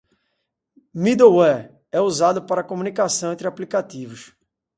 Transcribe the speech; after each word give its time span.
Middleware 0.95 1.75
é 1.91 2.01
usado 2.01 2.41
para 2.41 2.63
comunicação 2.63 3.31
entre 3.33 3.47
aplicativos. 3.47 4.35